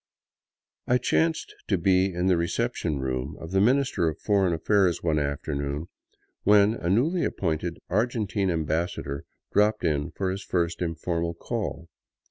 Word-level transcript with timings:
I 0.87 0.97
chanced 0.97 1.53
to 1.67 1.77
be 1.77 2.11
in 2.11 2.25
the 2.25 2.35
reception 2.35 2.97
room 2.97 3.37
of 3.39 3.51
the 3.51 3.61
Minister 3.61 4.09
of 4.09 4.17
Foreign 4.17 4.51
Affairs 4.51 5.03
one 5.03 5.19
afternoon 5.19 5.89
when 6.41 6.73
a 6.73 6.89
newly 6.89 7.23
appointed 7.23 7.77
Argentine 7.87 8.49
ambassador 8.49 9.25
dropped 9.53 9.83
in 9.83 10.09
for 10.09 10.31
his 10.31 10.43
first 10.43 10.81
informal 10.81 11.35
call. 11.35 11.87